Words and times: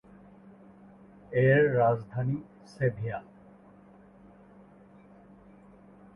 এর 1.41 1.61
রাজধানী 1.77 2.37
সেভিয়া। 2.67 3.19